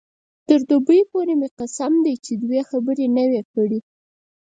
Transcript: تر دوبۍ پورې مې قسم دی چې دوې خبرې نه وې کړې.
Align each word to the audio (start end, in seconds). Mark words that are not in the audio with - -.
تر 0.47 0.59
دوبۍ 0.69 1.01
پورې 1.11 1.33
مې 1.39 1.49
قسم 1.59 1.93
دی 2.05 2.15
چې 2.25 2.31
دوې 2.43 2.61
خبرې 2.69 3.05
نه 3.15 3.23
وې 3.29 3.41
کړې. 3.53 3.79